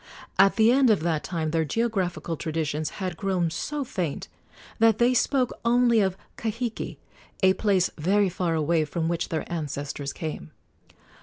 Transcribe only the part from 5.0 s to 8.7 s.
spoke only of Kahiki, a place very far